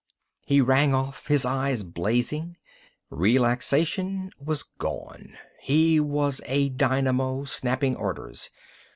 [0.47, 2.57] He rang off, his eyes blazing.
[3.11, 5.37] Relaxation was gone.
[5.61, 8.49] He was a dynamo, snapping orders.